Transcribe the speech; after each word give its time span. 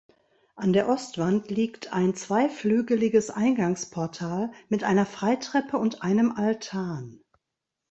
An 0.55 0.73
der 0.73 0.89
Ostwand 0.89 1.51
liegt 1.51 1.93
ein 1.93 2.15
zweiflügeliges 2.15 3.29
Eingangsportal 3.29 4.51
mit 4.67 4.83
einer 4.83 5.05
Freitreppe 5.05 5.77
und 5.77 6.01
einem 6.01 6.31
Altan. 6.31 7.19